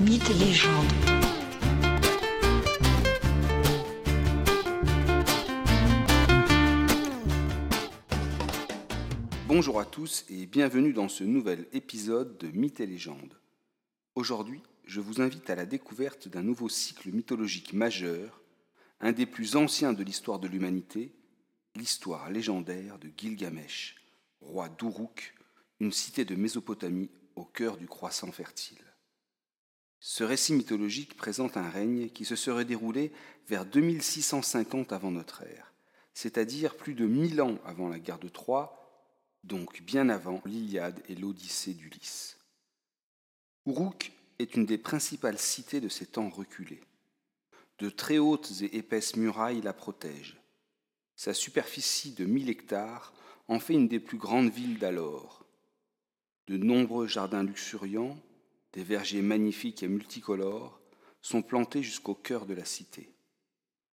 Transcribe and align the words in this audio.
Mythes 0.00 0.30
et 0.30 0.34
légendes. 0.34 0.86
Bonjour 9.46 9.78
à 9.78 9.84
tous 9.84 10.24
et 10.30 10.46
bienvenue 10.46 10.94
dans 10.94 11.10
ce 11.10 11.22
nouvel 11.22 11.68
épisode 11.74 12.38
de 12.38 12.48
Mythes 12.48 12.80
et 12.80 12.86
légendes. 12.86 13.38
Aujourd'hui, 14.14 14.62
je 14.86 15.02
vous 15.02 15.20
invite 15.20 15.50
à 15.50 15.54
la 15.54 15.66
découverte 15.66 16.28
d'un 16.28 16.42
nouveau 16.42 16.70
cycle 16.70 17.12
mythologique 17.12 17.74
majeur, 17.74 18.40
un 19.00 19.12
des 19.12 19.26
plus 19.26 19.54
anciens 19.54 19.92
de 19.92 20.02
l'histoire 20.02 20.38
de 20.38 20.48
l'humanité, 20.48 21.12
l'histoire 21.76 22.30
légendaire 22.30 22.98
de 22.98 23.10
Gilgamesh, 23.14 23.96
roi 24.40 24.70
d'Uruk, 24.70 25.34
une 25.78 25.92
cité 25.92 26.24
de 26.24 26.36
Mésopotamie 26.36 27.10
au 27.36 27.44
cœur 27.44 27.76
du 27.76 27.86
croissant 27.86 28.32
fertile. 28.32 28.89
Ce 30.00 30.24
récit 30.24 30.54
mythologique 30.54 31.14
présente 31.14 31.58
un 31.58 31.68
règne 31.68 32.08
qui 32.08 32.24
se 32.24 32.34
serait 32.34 32.64
déroulé 32.64 33.12
vers 33.48 33.66
2650 33.66 34.92
avant 34.94 35.10
notre 35.10 35.42
ère, 35.42 35.74
c'est-à-dire 36.14 36.76
plus 36.76 36.94
de 36.94 37.06
1000 37.06 37.42
ans 37.42 37.58
avant 37.66 37.88
la 37.90 37.98
guerre 37.98 38.18
de 38.18 38.30
Troie, 38.30 38.80
donc 39.44 39.82
bien 39.82 40.08
avant 40.08 40.40
l'Iliade 40.46 41.02
et 41.08 41.14
l'Odyssée 41.14 41.74
d'Ulysse. 41.74 42.38
Uruk 43.66 44.12
est 44.38 44.54
une 44.56 44.64
des 44.64 44.78
principales 44.78 45.38
cités 45.38 45.82
de 45.82 45.90
ces 45.90 46.06
temps 46.06 46.30
reculés. 46.30 46.82
De 47.78 47.90
très 47.90 48.16
hautes 48.16 48.52
et 48.62 48.78
épaisses 48.78 49.16
murailles 49.16 49.60
la 49.60 49.74
protègent. 49.74 50.40
Sa 51.14 51.34
superficie 51.34 52.12
de 52.12 52.24
1000 52.24 52.48
hectares 52.48 53.12
en 53.48 53.60
fait 53.60 53.74
une 53.74 53.88
des 53.88 54.00
plus 54.00 54.16
grandes 54.16 54.50
villes 54.50 54.78
d'alors. 54.78 55.44
De 56.46 56.56
nombreux 56.56 57.06
jardins 57.06 57.42
luxuriants, 57.42 58.16
des 58.72 58.84
vergers 58.84 59.22
magnifiques 59.22 59.82
et 59.82 59.88
multicolores 59.88 60.80
sont 61.22 61.42
plantés 61.42 61.82
jusqu'au 61.82 62.14
cœur 62.14 62.46
de 62.46 62.54
la 62.54 62.64
cité. 62.64 63.10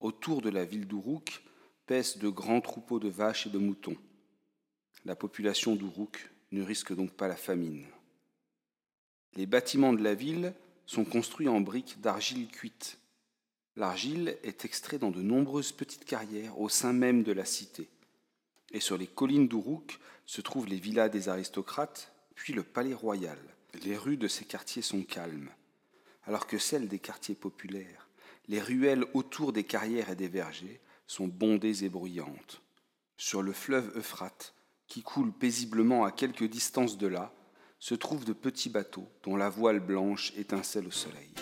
Autour 0.00 0.42
de 0.42 0.50
la 0.50 0.64
ville 0.64 0.86
d'Uruk 0.86 1.42
pèsent 1.86 2.18
de 2.18 2.28
grands 2.28 2.60
troupeaux 2.60 2.98
de 2.98 3.08
vaches 3.08 3.46
et 3.46 3.50
de 3.50 3.58
moutons. 3.58 3.96
La 5.04 5.14
population 5.16 5.76
d'Uruk 5.76 6.30
ne 6.52 6.62
risque 6.62 6.94
donc 6.94 7.12
pas 7.12 7.28
la 7.28 7.36
famine. 7.36 7.86
Les 9.34 9.46
bâtiments 9.46 9.92
de 9.92 10.02
la 10.02 10.14
ville 10.14 10.54
sont 10.86 11.04
construits 11.04 11.48
en 11.48 11.60
briques 11.60 12.00
d'argile 12.00 12.48
cuite. 12.48 12.98
L'argile 13.76 14.36
est 14.42 14.64
extraite 14.64 15.00
dans 15.00 15.10
de 15.10 15.22
nombreuses 15.22 15.72
petites 15.72 16.04
carrières 16.04 16.60
au 16.60 16.68
sein 16.68 16.92
même 16.92 17.22
de 17.22 17.32
la 17.32 17.44
cité. 17.44 17.88
Et 18.72 18.80
sur 18.80 18.98
les 18.98 19.06
collines 19.06 19.48
d'Uruk 19.48 19.98
se 20.26 20.40
trouvent 20.40 20.66
les 20.66 20.78
villas 20.78 21.08
des 21.08 21.28
aristocrates, 21.28 22.12
puis 22.34 22.52
le 22.52 22.62
palais 22.62 22.94
royal. 22.94 23.38
Les 23.74 23.96
rues 23.96 24.18
de 24.18 24.28
ces 24.28 24.44
quartiers 24.44 24.82
sont 24.82 25.02
calmes, 25.02 25.50
alors 26.24 26.46
que 26.46 26.58
celles 26.58 26.88
des 26.88 26.98
quartiers 26.98 27.34
populaires, 27.34 28.08
les 28.46 28.60
ruelles 28.60 29.04
autour 29.14 29.52
des 29.52 29.64
carrières 29.64 30.10
et 30.10 30.14
des 30.14 30.28
vergers, 30.28 30.80
sont 31.06 31.26
bondées 31.26 31.84
et 31.84 31.88
bruyantes. 31.88 32.62
Sur 33.16 33.42
le 33.42 33.52
fleuve 33.52 33.96
Euphrate, 33.96 34.54
qui 34.86 35.02
coule 35.02 35.32
paisiblement 35.32 36.04
à 36.04 36.12
quelques 36.12 36.44
distances 36.44 36.98
de 36.98 37.06
là, 37.06 37.34
se 37.78 37.94
trouvent 37.94 38.26
de 38.26 38.34
petits 38.34 38.68
bateaux 38.68 39.08
dont 39.24 39.36
la 39.36 39.48
voile 39.48 39.80
blanche 39.80 40.32
étincelle 40.36 40.86
au 40.86 40.90
soleil. 40.90 41.32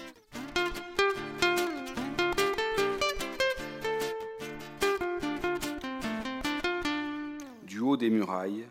Du 7.65 7.81
haut 7.81 7.97
des 7.97 8.09
murailles, 8.09 8.67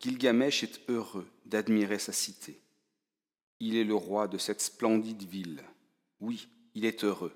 Gilgamesh 0.00 0.64
est 0.64 0.80
heureux 0.88 1.28
d'admirer 1.44 1.98
sa 1.98 2.12
cité. 2.12 2.58
Il 3.64 3.76
est 3.76 3.84
le 3.84 3.94
roi 3.94 4.26
de 4.26 4.38
cette 4.38 4.60
splendide 4.60 5.22
ville. 5.22 5.62
Oui, 6.18 6.48
il 6.74 6.84
est 6.84 7.04
heureux. 7.04 7.32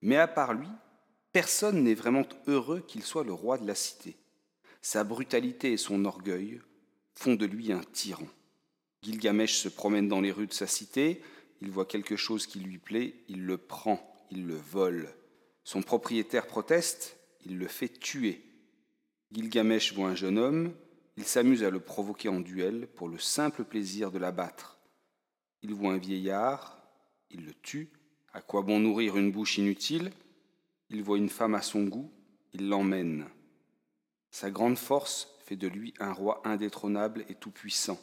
Mais 0.00 0.16
à 0.16 0.26
part 0.26 0.54
lui, 0.54 0.70
personne 1.32 1.84
n'est 1.84 1.92
vraiment 1.92 2.26
heureux 2.46 2.80
qu'il 2.80 3.02
soit 3.02 3.24
le 3.24 3.34
roi 3.34 3.58
de 3.58 3.66
la 3.66 3.74
cité. 3.74 4.16
Sa 4.80 5.04
brutalité 5.04 5.72
et 5.72 5.76
son 5.76 6.06
orgueil 6.06 6.62
font 7.12 7.34
de 7.34 7.44
lui 7.44 7.72
un 7.72 7.82
tyran. 7.92 8.26
Gilgamesh 9.02 9.58
se 9.58 9.68
promène 9.68 10.08
dans 10.08 10.22
les 10.22 10.32
rues 10.32 10.46
de 10.46 10.54
sa 10.54 10.66
cité, 10.66 11.20
il 11.60 11.70
voit 11.70 11.84
quelque 11.84 12.16
chose 12.16 12.46
qui 12.46 12.60
lui 12.60 12.78
plaît, 12.78 13.12
il 13.28 13.44
le 13.44 13.58
prend, 13.58 14.00
il 14.30 14.46
le 14.46 14.56
vole. 14.56 15.14
Son 15.64 15.82
propriétaire 15.82 16.46
proteste, 16.46 17.18
il 17.44 17.58
le 17.58 17.68
fait 17.68 17.90
tuer. 17.90 18.42
Gilgamesh 19.30 19.92
voit 19.92 20.08
un 20.08 20.14
jeune 20.14 20.38
homme, 20.38 20.72
il 21.18 21.24
s'amuse 21.24 21.64
à 21.64 21.70
le 21.70 21.80
provoquer 21.80 22.30
en 22.30 22.40
duel 22.40 22.88
pour 22.96 23.10
le 23.10 23.18
simple 23.18 23.64
plaisir 23.64 24.10
de 24.10 24.18
l'abattre. 24.18 24.79
Il 25.62 25.74
voit 25.74 25.92
un 25.92 25.98
vieillard, 25.98 26.78
il 27.30 27.44
le 27.44 27.54
tue. 27.54 27.90
À 28.32 28.40
quoi 28.40 28.62
bon 28.62 28.80
nourrir 28.80 29.16
une 29.16 29.32
bouche 29.32 29.58
inutile? 29.58 30.12
Il 30.88 31.02
voit 31.02 31.18
une 31.18 31.28
femme 31.28 31.54
à 31.54 31.62
son 31.62 31.84
goût, 31.84 32.10
il 32.52 32.68
l'emmène. 32.68 33.28
Sa 34.30 34.50
grande 34.50 34.78
force 34.78 35.28
fait 35.44 35.56
de 35.56 35.68
lui 35.68 35.94
un 35.98 36.12
roi 36.12 36.40
indétrônable 36.44 37.24
et 37.28 37.34
tout-puissant. 37.34 38.00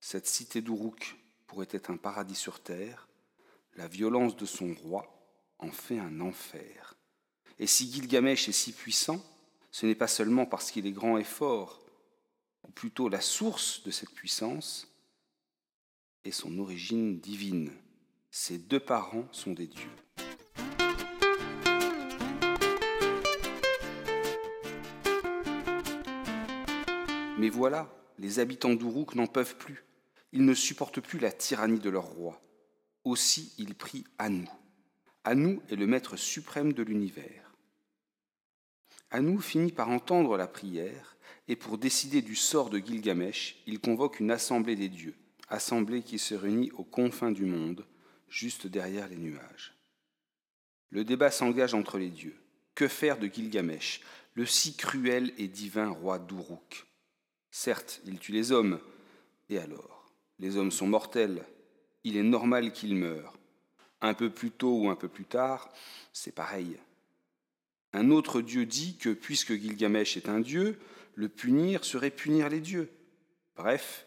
Cette 0.00 0.26
cité 0.26 0.60
d'Uruk 0.60 1.16
pourrait 1.46 1.68
être 1.70 1.90
un 1.90 1.96
paradis 1.96 2.34
sur 2.34 2.60
terre, 2.60 3.08
la 3.76 3.88
violence 3.88 4.36
de 4.36 4.46
son 4.46 4.74
roi 4.74 5.14
en 5.58 5.70
fait 5.70 5.98
un 5.98 6.20
enfer. 6.20 6.94
Et 7.58 7.66
si 7.66 7.90
Gilgamesh 7.90 8.48
est 8.48 8.52
si 8.52 8.72
puissant, 8.72 9.20
ce 9.70 9.86
n'est 9.86 9.94
pas 9.94 10.06
seulement 10.06 10.46
parce 10.46 10.70
qu'il 10.70 10.86
est 10.86 10.92
grand 10.92 11.18
et 11.18 11.24
fort, 11.24 11.80
ou 12.64 12.70
plutôt 12.70 13.08
la 13.08 13.20
source 13.20 13.82
de 13.82 13.90
cette 13.90 14.10
puissance, 14.10 14.88
son 16.32 16.58
origine 16.58 17.18
divine. 17.18 17.70
Ses 18.30 18.58
deux 18.58 18.80
parents 18.80 19.26
sont 19.32 19.52
des 19.52 19.66
dieux. 19.66 19.88
Mais 27.38 27.48
voilà, 27.48 27.88
les 28.18 28.40
habitants 28.40 28.74
d'Uruk 28.74 29.14
n'en 29.14 29.26
peuvent 29.26 29.56
plus. 29.56 29.84
Ils 30.32 30.44
ne 30.44 30.54
supportent 30.54 31.00
plus 31.00 31.18
la 31.18 31.32
tyrannie 31.32 31.78
de 31.78 31.88
leur 31.88 32.04
roi. 32.04 32.40
Aussi, 33.04 33.54
ils 33.58 33.74
prient 33.74 34.04
Anu. 34.18 34.46
Anu 35.24 35.60
est 35.70 35.76
le 35.76 35.86
maître 35.86 36.16
suprême 36.16 36.72
de 36.72 36.82
l'univers. 36.82 37.54
Anu 39.10 39.40
finit 39.40 39.72
par 39.72 39.88
entendre 39.88 40.36
la 40.36 40.46
prière 40.46 41.16
et 41.46 41.56
pour 41.56 41.78
décider 41.78 42.20
du 42.20 42.36
sort 42.36 42.70
de 42.70 42.78
Gilgamesh, 42.78 43.62
il 43.66 43.80
convoque 43.80 44.20
une 44.20 44.30
assemblée 44.30 44.76
des 44.76 44.88
dieux 44.88 45.16
assemblée 45.48 46.02
qui 46.02 46.18
se 46.18 46.34
réunit 46.34 46.70
aux 46.72 46.84
confins 46.84 47.32
du 47.32 47.44
monde, 47.44 47.86
juste 48.28 48.66
derrière 48.66 49.08
les 49.08 49.16
nuages. 49.16 49.74
Le 50.90 51.04
débat 51.04 51.30
s'engage 51.30 51.74
entre 51.74 51.98
les 51.98 52.10
dieux. 52.10 52.36
Que 52.74 52.88
faire 52.88 53.18
de 53.18 53.26
Gilgamesh, 53.26 54.00
le 54.34 54.46
si 54.46 54.76
cruel 54.76 55.32
et 55.36 55.48
divin 55.48 55.88
roi 55.88 56.18
d'Uruk? 56.18 56.86
Certes, 57.50 58.00
il 58.04 58.18
tue 58.18 58.32
les 58.32 58.52
hommes, 58.52 58.80
et 59.48 59.58
alors? 59.58 60.12
Les 60.38 60.56
hommes 60.56 60.70
sont 60.70 60.86
mortels, 60.86 61.44
il 62.04 62.16
est 62.16 62.22
normal 62.22 62.72
qu'ils 62.72 62.94
meurent. 62.94 63.36
Un 64.00 64.14
peu 64.14 64.30
plus 64.30 64.52
tôt 64.52 64.82
ou 64.82 64.88
un 64.88 64.94
peu 64.94 65.08
plus 65.08 65.24
tard, 65.24 65.72
c'est 66.12 66.34
pareil. 66.34 66.76
Un 67.92 68.10
autre 68.10 68.40
dieu 68.40 68.64
dit 68.64 68.96
que 68.96 69.10
puisque 69.10 69.54
Gilgamesh 69.54 70.16
est 70.16 70.28
un 70.28 70.40
dieu, 70.40 70.78
le 71.14 71.28
punir 71.28 71.84
serait 71.84 72.10
punir 72.10 72.48
les 72.48 72.60
dieux. 72.60 72.90
Bref, 73.56 74.06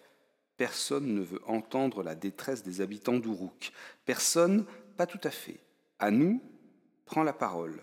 Personne 0.57 1.15
ne 1.15 1.21
veut 1.21 1.41
entendre 1.47 2.03
la 2.03 2.15
détresse 2.15 2.63
des 2.63 2.81
habitants 2.81 3.19
d'Uruk. 3.19 3.71
Personne, 4.05 4.65
pas 4.97 5.07
tout 5.07 5.19
à 5.23 5.31
fait. 5.31 5.59
À 5.99 6.11
nous, 6.11 6.41
prend 7.05 7.23
la 7.23 7.33
parole. 7.33 7.81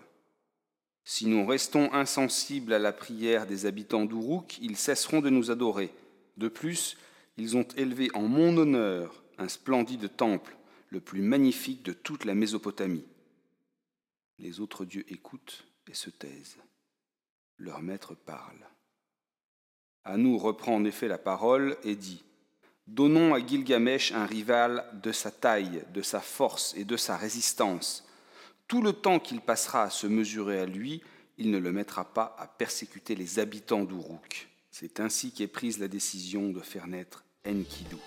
Si 1.03 1.25
nous 1.25 1.45
restons 1.45 1.91
insensibles 1.93 2.73
à 2.73 2.79
la 2.79 2.93
prière 2.93 3.47
des 3.47 3.65
habitants 3.65 4.05
d'Uruk, 4.05 4.59
ils 4.61 4.77
cesseront 4.77 5.21
de 5.21 5.29
nous 5.29 5.51
adorer. 5.51 5.91
De 6.37 6.47
plus, 6.47 6.97
ils 7.37 7.57
ont 7.57 7.67
élevé 7.77 8.09
en 8.13 8.23
mon 8.23 8.55
honneur 8.57 9.23
un 9.37 9.47
splendide 9.47 10.15
temple, 10.15 10.55
le 10.89 10.99
plus 10.99 11.21
magnifique 11.21 11.83
de 11.83 11.93
toute 11.93 12.25
la 12.25 12.35
Mésopotamie. 12.35 13.05
Les 14.37 14.59
autres 14.59 14.85
dieux 14.85 15.05
écoutent 15.11 15.65
et 15.89 15.93
se 15.93 16.09
taisent. 16.09 16.57
Leur 17.57 17.81
maître 17.81 18.13
parle. 18.13 18.59
Anou 20.05 20.37
reprend 20.37 20.75
en 20.75 20.85
effet 20.85 21.07
la 21.07 21.17
parole 21.17 21.77
et 21.83 21.95
dit 21.95 22.23
Donnons 22.89 23.35
à 23.35 23.45
Gilgamesh 23.45 24.13
un 24.13 24.25
rival 24.25 24.83
de 25.03 25.11
sa 25.11 25.29
taille, 25.29 25.83
de 25.93 26.01
sa 26.01 26.19
force 26.19 26.73
et 26.75 26.85
de 26.85 26.97
sa 26.97 27.17
résistance. 27.17 28.03
Tout 28.67 28.81
le 28.81 28.93
temps 28.93 29.19
qu'il 29.19 29.41
passera 29.41 29.83
à 29.83 29.89
se 29.91 30.07
mesurer 30.07 30.59
à 30.59 30.65
lui, 30.65 31.03
il 31.37 31.51
ne 31.51 31.59
le 31.59 31.71
mettra 31.71 32.03
pas 32.03 32.35
à 32.39 32.47
persécuter 32.47 33.13
les 33.13 33.37
habitants 33.37 33.83
d'Uruk. 33.83 34.49
C'est 34.71 34.99
ainsi 34.99 35.31
qu'est 35.31 35.45
prise 35.45 35.77
la 35.77 35.87
décision 35.87 36.49
de 36.49 36.61
faire 36.61 36.87
naître 36.87 37.23
Enkidu. 37.47 37.97